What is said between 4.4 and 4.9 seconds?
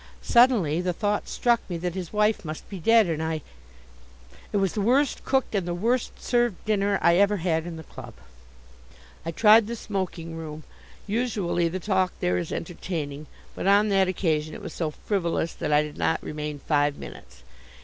It was the